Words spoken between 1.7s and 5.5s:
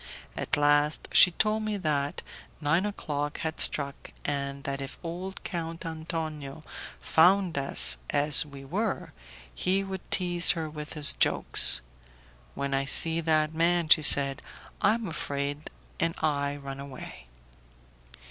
that nine o'clock had struck, and that if old